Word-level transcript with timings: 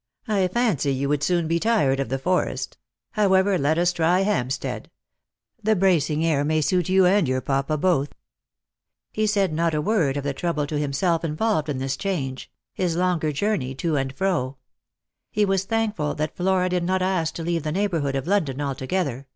"I 0.26 0.48
fancy 0.48 0.92
you 0.92 1.08
would 1.08 1.22
soon 1.22 1.46
be 1.46 1.60
tired 1.60 2.00
of 2.00 2.08
the 2.08 2.18
forest. 2.18 2.78
However, 3.12 3.56
let 3.56 3.78
us 3.78 3.92
try 3.92 4.22
Hampstead. 4.22 4.90
The 5.62 5.76
bracing 5.76 6.24
air 6.26 6.44
may 6.44 6.60
suit 6.60 6.88
you 6.88 7.06
and 7.06 7.28
your 7.28 7.40
papa 7.40 7.78
both." 7.78 8.12
He 9.12 9.24
said 9.24 9.52
not 9.52 9.72
a 9.72 9.80
word 9.80 10.16
of 10.16 10.24
the 10.24 10.34
trouble 10.34 10.66
to 10.66 10.80
himself 10.80 11.22
involved 11.24 11.68
in 11.68 11.78
this 11.78 11.96
change— 11.96 12.50
his 12.82 12.96
longer 12.96 13.30
journey 13.30 13.72
to 13.76 13.94
and 13.94 14.12
fro. 14.12 14.56
He 15.30 15.44
was 15.44 15.62
thankful 15.62 16.16
that 16.16 16.34
Flora 16.36 16.68
did 16.68 16.82
not 16.82 17.00
ask 17.00 17.32
to 17.34 17.44
leave 17.44 17.62
the 17.62 17.70
neighbourhood 17.70 18.16
of 18.16 18.26
London 18.26 18.60
alto 18.60 18.84
gether. 18.88 19.28